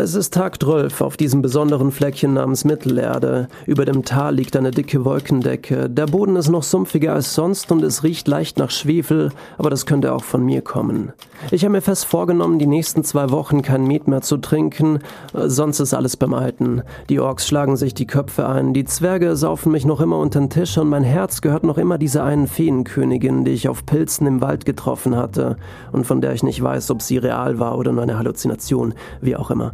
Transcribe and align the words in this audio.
Es 0.00 0.14
ist 0.14 0.32
Tag 0.32 0.62
12 0.62 1.00
auf 1.00 1.16
diesem 1.16 1.42
besonderen 1.42 1.90
Fleckchen 1.90 2.34
namens 2.34 2.64
Mittelerde. 2.64 3.48
Über 3.66 3.84
dem 3.84 4.04
Tal 4.04 4.36
liegt 4.36 4.54
eine 4.54 4.70
dicke 4.70 5.04
Wolkendecke. 5.04 5.90
Der 5.90 6.06
Boden 6.06 6.36
ist 6.36 6.48
noch 6.48 6.62
sumpfiger 6.62 7.14
als 7.14 7.34
sonst 7.34 7.72
und 7.72 7.82
es 7.82 8.04
riecht 8.04 8.28
leicht 8.28 8.58
nach 8.58 8.70
Schwefel, 8.70 9.32
aber 9.56 9.70
das 9.70 9.86
könnte 9.86 10.12
auch 10.12 10.22
von 10.22 10.44
mir 10.44 10.62
kommen. 10.62 11.14
Ich 11.50 11.64
habe 11.64 11.72
mir 11.72 11.80
fest 11.80 12.04
vorgenommen, 12.04 12.60
die 12.60 12.68
nächsten 12.68 13.02
zwei 13.02 13.30
Wochen 13.30 13.62
kein 13.62 13.88
Met 13.88 14.06
mehr 14.06 14.20
zu 14.20 14.36
trinken, 14.36 15.00
sonst 15.32 15.80
ist 15.80 15.94
alles 15.94 16.16
beim 16.16 16.32
Alten. 16.32 16.82
Die 17.08 17.18
Orks 17.18 17.48
schlagen 17.48 17.76
sich 17.76 17.92
die 17.92 18.06
Köpfe 18.06 18.48
ein, 18.48 18.74
die 18.74 18.84
Zwerge 18.84 19.34
saufen 19.34 19.72
mich 19.72 19.84
noch 19.84 20.00
immer 20.00 20.18
unter 20.18 20.38
den 20.38 20.50
Tisch 20.50 20.78
und 20.78 20.88
mein 20.88 21.02
Herz 21.02 21.40
gehört 21.40 21.64
noch 21.64 21.76
immer 21.76 21.98
dieser 21.98 22.22
einen 22.22 22.46
Feenkönigin, 22.46 23.44
die 23.44 23.50
ich 23.50 23.68
auf 23.68 23.84
Pilzen 23.84 24.28
im 24.28 24.40
Wald 24.40 24.64
getroffen 24.64 25.16
hatte 25.16 25.56
und 25.90 26.06
von 26.06 26.20
der 26.20 26.34
ich 26.34 26.44
nicht 26.44 26.62
weiß, 26.62 26.92
ob 26.92 27.02
sie 27.02 27.18
real 27.18 27.58
war 27.58 27.76
oder 27.76 27.90
nur 27.90 28.04
eine 28.04 28.16
Halluzination, 28.16 28.94
wie 29.20 29.34
auch 29.34 29.50
immer. 29.50 29.72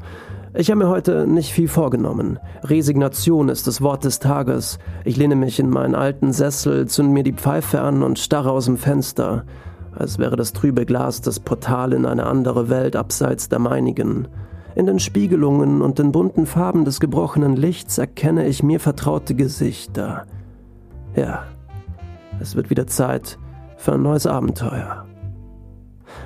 Ich 0.57 0.71
habe 0.71 0.79
mir 0.79 0.89
heute 0.89 1.27
nicht 1.27 1.53
viel 1.53 1.67
vorgenommen. 1.67 2.39
Resignation 2.63 3.49
ist 3.49 3.67
das 3.67 3.83
Wort 3.83 4.05
des 4.05 4.21
Tages. 4.21 4.79
Ich 5.05 5.17
lehne 5.17 5.35
mich 5.35 5.59
in 5.59 5.69
meinen 5.69 5.97
alten 5.97 6.33
Sessel, 6.33 6.87
zünde 6.87 7.13
mir 7.13 7.25
die 7.25 7.33
Pfeife 7.33 7.81
an 7.81 8.05
und 8.05 8.21
starre 8.21 8.53
aus 8.53 8.67
dem 8.67 8.77
Fenster, 8.77 9.45
als 9.91 10.21
wäre 10.21 10.37
das 10.37 10.53
trübe 10.53 10.87
Glas 10.87 11.21
das 11.21 11.41
Portal 11.41 11.93
in 11.93 12.07
eine 12.07 12.27
andere 12.27 12.69
Welt 12.69 12.95
abseits 12.95 13.49
der 13.49 13.59
meinigen. 13.59 14.29
In 14.77 14.87
den 14.87 15.01
Spiegelungen 15.01 15.83
und 15.83 15.99
den 15.99 16.13
bunten 16.13 16.47
Farben 16.47 16.85
des 16.85 17.01
gebrochenen 17.01 17.57
Lichts 17.57 17.99
erkenne 17.99 18.47
ich 18.47 18.63
mir 18.63 18.79
vertraute 18.79 19.35
Gesichter. 19.35 20.25
Ja, 21.17 21.43
es 22.39 22.55
wird 22.55 22.71
wieder 22.71 22.87
Zeit 22.87 23.41
für 23.77 23.95
ein 23.95 24.03
neues 24.03 24.29
Abenteuer 24.29 25.05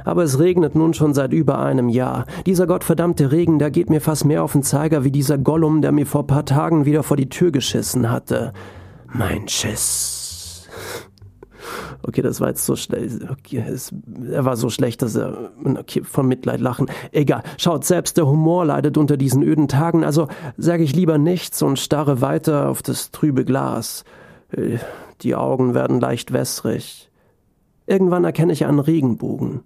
aber 0.05 0.23
es 0.23 0.39
regnet 0.39 0.75
nun 0.75 0.95
schon 0.95 1.15
seit 1.15 1.33
über 1.33 1.59
einem 1.59 1.89
Jahr. 1.89 2.27
Dieser 2.47 2.67
gottverdammte 2.67 3.33
Regen, 3.33 3.59
der 3.59 3.71
geht 3.71 3.91
mir 3.91 4.01
fast 4.01 4.25
mehr 4.25 4.43
auf 4.43 4.53
den 4.53 4.63
Zeiger 4.63 5.05
wie 5.05 5.11
dieser 5.11 5.39
Gollum, 5.39 5.83
der 5.83 5.93
mir 5.93 6.07
vor 6.07 6.27
paar 6.27 6.45
Tagen 6.45 6.85
wieder 6.85 7.03
vor 7.03 7.17
die 7.17 7.29
Tür 7.29 7.51
geschissen 7.51 8.11
hatte. 8.11 8.53
Mein 9.13 9.49
Schiss. 9.49 10.19
Okay, 12.03 12.23
das 12.23 12.41
war 12.41 12.49
jetzt 12.49 12.65
so 12.65 12.77
schlecht. 12.77 13.29
Okay, 13.29 13.65
es, 13.67 13.93
er 14.31 14.45
war 14.45 14.57
so 14.57 14.71
schlecht, 14.71 15.03
dass 15.03 15.17
er. 15.17 15.51
Okay, 15.65 16.03
von 16.05 16.29
Mitleid 16.29 16.61
lachen. 16.61 16.87
Egal. 17.13 17.43
Schaut, 17.59 17.85
selbst 17.85 18.17
der 18.17 18.27
Humor 18.27 18.65
leidet 18.65 18.97
unter 18.97 19.17
diesen 19.17 19.43
öden 19.43 19.69
Tagen, 19.69 20.05
also 20.05 20.29
sage 20.57 20.85
ich 20.85 20.95
lieber 20.95 21.19
nichts 21.19 21.61
und 21.61 21.79
starre 21.79 22.21
weiter 22.21 22.69
auf 22.69 22.83
das 22.83 23.11
trübe 23.11 23.45
Glas. 23.45 24.05
Äh, 24.53 24.79
die 25.23 25.35
Augen 25.35 25.75
werden 25.75 26.01
leicht 26.01 26.33
wässrig. 26.33 27.11
Irgendwann 27.87 28.25
erkenne 28.25 28.53
ich 28.53 28.67
einen 28.67 28.79
Regenbogen. 28.79 29.63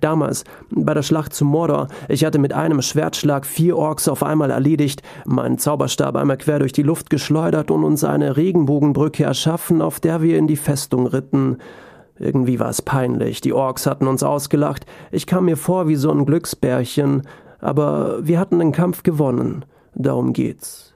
Damals, 0.00 0.44
bei 0.70 0.94
der 0.94 1.02
Schlacht 1.02 1.34
zu 1.34 1.44
Mordor, 1.44 1.88
ich 2.08 2.24
hatte 2.24 2.38
mit 2.38 2.52
einem 2.52 2.82
Schwertschlag 2.82 3.46
vier 3.46 3.76
Orks 3.76 4.08
auf 4.08 4.22
einmal 4.22 4.50
erledigt, 4.50 5.02
meinen 5.24 5.58
Zauberstab 5.58 6.16
einmal 6.16 6.38
quer 6.38 6.58
durch 6.58 6.72
die 6.72 6.82
Luft 6.82 7.10
geschleudert 7.10 7.70
und 7.70 7.84
uns 7.84 8.04
eine 8.04 8.36
Regenbogenbrücke 8.36 9.24
erschaffen, 9.24 9.82
auf 9.82 10.00
der 10.00 10.22
wir 10.22 10.38
in 10.38 10.46
die 10.46 10.56
Festung 10.56 11.06
ritten. 11.06 11.58
Irgendwie 12.18 12.60
war 12.60 12.68
es 12.68 12.82
peinlich, 12.82 13.40
die 13.40 13.54
Orks 13.54 13.86
hatten 13.86 14.06
uns 14.06 14.22
ausgelacht, 14.22 14.84
ich 15.10 15.26
kam 15.26 15.46
mir 15.46 15.56
vor 15.56 15.88
wie 15.88 15.96
so 15.96 16.10
ein 16.10 16.26
Glücksbärchen, 16.26 17.22
aber 17.60 18.18
wir 18.26 18.38
hatten 18.38 18.58
den 18.58 18.72
Kampf 18.72 19.02
gewonnen, 19.02 19.64
darum 19.94 20.34
geht's. 20.34 20.89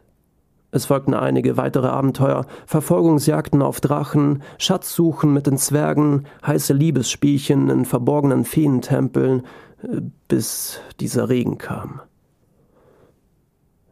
Es 0.75 0.86
folgten 0.86 1.14
einige 1.14 1.56
weitere 1.56 1.86
Abenteuer, 1.86 2.47
Verfolgungsjagden 2.67 3.62
auf 3.62 3.80
Drachen, 3.80 4.42
Schatzsuchen 4.58 5.33
mit 5.33 5.47
den 5.47 5.56
Zwergen, 5.56 6.25
heiße 6.44 6.72
Liebesspielchen 6.72 7.70
in 7.70 7.84
verborgenen 7.84 8.44
Feentempeln, 8.44 9.44
äh, 9.84 10.00
bis 10.27 10.81
dieser 10.98 11.28
Regen 11.28 11.58
kam. 11.58 12.00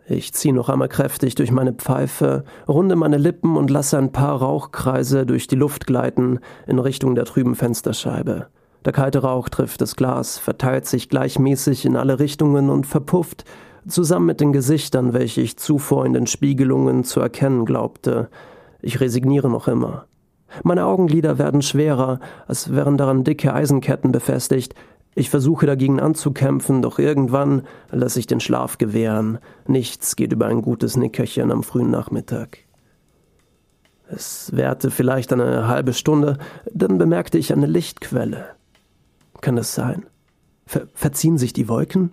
Ich 0.08 0.32
ziehe 0.32 0.52
noch 0.52 0.68
einmal 0.68 0.88
kräftig 0.88 1.36
durch 1.36 1.52
meine 1.52 1.72
Pfeife, 1.72 2.42
runde 2.66 2.96
meine 2.96 3.16
Lippen 3.16 3.56
und 3.56 3.70
lasse 3.70 3.96
ein 3.96 4.10
paar 4.10 4.42
Rauchkreise 4.42 5.24
durch 5.24 5.46
die 5.46 5.54
Luft 5.54 5.86
gleiten 5.86 6.40
in 6.66 6.80
Richtung 6.80 7.14
der 7.14 7.26
trüben 7.26 7.54
Fensterscheibe. 7.54 8.48
Der 8.84 8.92
kalte 8.92 9.20
Rauch 9.20 9.48
trifft 9.48 9.82
das 9.82 9.94
Glas, 9.94 10.36
verteilt 10.36 10.86
sich 10.86 11.08
gleichmäßig 11.08 11.84
in 11.84 11.94
alle 11.94 12.18
Richtungen 12.18 12.70
und 12.70 12.88
verpufft, 12.88 13.44
zusammen 13.86 14.26
mit 14.26 14.40
den 14.40 14.52
Gesichtern, 14.52 15.12
welche 15.12 15.40
ich 15.40 15.56
zuvor 15.56 16.06
in 16.06 16.12
den 16.12 16.26
Spiegelungen 16.26 17.04
zu 17.04 17.20
erkennen 17.20 17.64
glaubte. 17.64 18.28
Ich 18.80 19.00
resigniere 19.00 19.50
noch 19.50 19.68
immer. 19.68 20.06
Meine 20.62 20.84
Augenlider 20.84 21.38
werden 21.38 21.62
schwerer, 21.62 22.20
als 22.46 22.72
wären 22.72 22.96
daran 22.96 23.24
dicke 23.24 23.54
Eisenketten 23.54 24.12
befestigt. 24.12 24.74
Ich 25.14 25.30
versuche 25.30 25.66
dagegen 25.66 26.00
anzukämpfen, 26.00 26.82
doch 26.82 26.98
irgendwann 26.98 27.62
lasse 27.90 28.18
ich 28.18 28.26
den 28.26 28.40
Schlaf 28.40 28.78
gewähren. 28.78 29.38
Nichts 29.66 30.16
geht 30.16 30.32
über 30.32 30.46
ein 30.46 30.62
gutes 30.62 30.96
Nickerchen 30.96 31.50
am 31.50 31.62
frühen 31.62 31.90
Nachmittag. 31.90 32.58
Es 34.08 34.50
währte 34.54 34.90
vielleicht 34.90 35.32
eine 35.32 35.68
halbe 35.68 35.94
Stunde, 35.94 36.38
dann 36.70 36.98
bemerkte 36.98 37.38
ich 37.38 37.52
eine 37.52 37.66
Lichtquelle. 37.66 38.46
Kann 39.40 39.56
es 39.56 39.74
sein? 39.74 40.04
Ver 40.66 40.86
verziehen 40.94 41.38
sich 41.38 41.52
die 41.52 41.68
Wolken? 41.68 42.10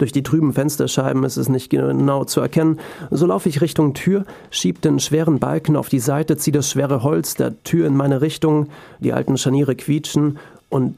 Durch 0.00 0.12
die 0.12 0.22
trüben 0.22 0.54
Fensterscheiben 0.54 1.24
ist 1.24 1.36
es 1.36 1.50
nicht 1.50 1.68
genau 1.68 2.24
zu 2.24 2.40
erkennen. 2.40 2.80
So 3.10 3.26
laufe 3.26 3.50
ich 3.50 3.60
Richtung 3.60 3.92
Tür, 3.92 4.24
schieb 4.50 4.80
den 4.80 4.98
schweren 4.98 5.40
Balken 5.40 5.76
auf 5.76 5.90
die 5.90 5.98
Seite, 5.98 6.38
zieh 6.38 6.52
das 6.52 6.70
schwere 6.70 7.02
Holz 7.02 7.34
der 7.34 7.62
Tür 7.64 7.86
in 7.86 7.94
meine 7.94 8.22
Richtung, 8.22 8.68
die 9.00 9.12
alten 9.12 9.36
Scharniere 9.36 9.76
quietschen 9.76 10.38
und 10.70 10.96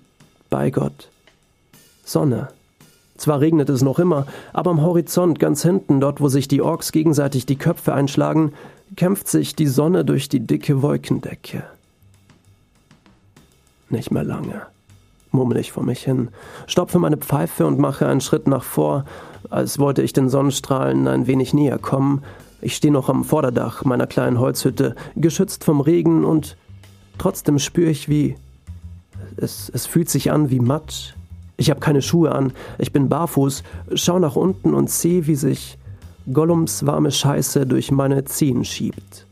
bei 0.50 0.70
Gott. 0.70 1.08
Sonne. 2.04 2.50
Zwar 3.16 3.40
regnet 3.40 3.68
es 3.70 3.82
noch 3.82 3.98
immer, 3.98 4.28
aber 4.52 4.70
am 4.70 4.82
Horizont 4.82 5.40
ganz 5.40 5.62
hinten, 5.62 6.00
dort 6.00 6.20
wo 6.20 6.28
sich 6.28 6.46
die 6.46 6.62
Orks 6.62 6.92
gegenseitig 6.92 7.44
die 7.44 7.56
Köpfe 7.56 7.94
einschlagen, 7.94 8.52
kämpft 8.94 9.26
sich 9.26 9.56
die 9.56 9.66
Sonne 9.66 10.04
durch 10.04 10.28
die 10.28 10.46
dicke 10.46 10.80
Wolkendecke. 10.80 11.64
Nicht 13.90 14.12
mehr 14.12 14.22
lange 14.22 14.62
murmel 15.32 15.58
ich 15.58 15.72
vor 15.72 15.82
mich 15.82 16.04
hin, 16.04 16.28
stopfe 16.66 16.98
meine 16.98 17.16
Pfeife 17.16 17.66
und 17.66 17.78
mache 17.78 18.06
einen 18.06 18.20
Schritt 18.20 18.46
nach 18.46 18.64
vor, 18.64 19.04
als 19.50 19.78
wollte 19.78 20.02
ich 20.02 20.12
den 20.12 20.28
Sonnenstrahlen 20.28 21.08
ein 21.08 21.26
wenig 21.26 21.54
näher 21.54 21.78
kommen. 21.78 22.22
Ich 22.60 22.76
stehe 22.76 22.92
noch 22.92 23.08
am 23.08 23.24
Vorderdach 23.24 23.84
meiner 23.84 24.06
kleinen 24.06 24.38
Holzhütte, 24.38 24.94
geschützt 25.16 25.64
vom 25.64 25.80
Regen 25.80 26.24
und 26.24 26.56
trotzdem 27.18 27.58
spüre 27.58 27.90
ich 27.90 28.08
wie. 28.08 28.36
Es, 29.36 29.70
es 29.72 29.86
fühlt 29.86 30.08
sich 30.08 30.30
an 30.30 30.50
wie 30.50 30.60
Matsch. 30.60 31.14
Ich 31.56 31.70
habe 31.70 31.80
keine 31.80 32.02
Schuhe 32.02 32.32
an, 32.32 32.52
ich 32.78 32.92
bin 32.92 33.08
barfuß, 33.08 33.62
schau 33.94 34.18
nach 34.18 34.36
unten 34.36 34.74
und 34.74 34.90
sehe, 34.90 35.26
wie 35.26 35.34
sich 35.34 35.78
Gollums 36.32 36.86
warme 36.86 37.10
Scheiße 37.10 37.66
durch 37.66 37.90
meine 37.90 38.24
Zehen 38.24 38.64
schiebt. 38.64 39.26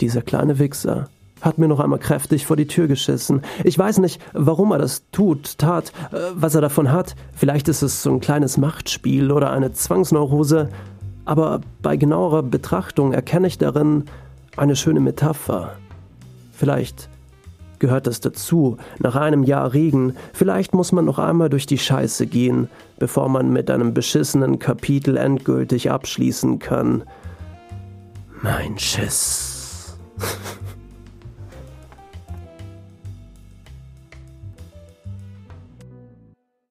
Dieser 0.00 0.22
kleine 0.22 0.58
Wichser 0.58 1.08
hat 1.40 1.58
mir 1.58 1.68
noch 1.68 1.80
einmal 1.80 1.98
kräftig 1.98 2.46
vor 2.46 2.56
die 2.56 2.66
Tür 2.66 2.86
geschissen. 2.88 3.42
Ich 3.64 3.78
weiß 3.78 3.98
nicht, 3.98 4.20
warum 4.32 4.72
er 4.72 4.78
das 4.78 5.04
tut, 5.12 5.58
tat, 5.58 5.92
äh, 6.12 6.18
was 6.34 6.54
er 6.54 6.60
davon 6.60 6.92
hat. 6.92 7.14
Vielleicht 7.34 7.68
ist 7.68 7.82
es 7.82 8.02
so 8.02 8.10
ein 8.10 8.20
kleines 8.20 8.56
Machtspiel 8.56 9.32
oder 9.32 9.50
eine 9.50 9.72
Zwangsneurose. 9.72 10.68
Aber 11.24 11.60
bei 11.82 11.96
genauerer 11.96 12.42
Betrachtung 12.42 13.12
erkenne 13.12 13.46
ich 13.46 13.58
darin 13.58 14.04
eine 14.56 14.76
schöne 14.76 15.00
Metapher. 15.00 15.76
Vielleicht 16.52 17.08
gehört 17.78 18.06
es 18.06 18.20
dazu, 18.20 18.76
nach 18.98 19.16
einem 19.16 19.42
Jahr 19.42 19.72
Regen, 19.72 20.14
vielleicht 20.32 20.74
muss 20.74 20.92
man 20.92 21.06
noch 21.06 21.18
einmal 21.18 21.48
durch 21.48 21.66
die 21.66 21.78
Scheiße 21.78 22.26
gehen, 22.26 22.68
bevor 22.98 23.28
man 23.28 23.52
mit 23.52 23.70
einem 23.70 23.94
beschissenen 23.94 24.58
Kapitel 24.58 25.16
endgültig 25.16 25.90
abschließen 25.90 26.58
kann. 26.58 27.04
Mein 28.42 28.78
Schiss. 28.78 29.96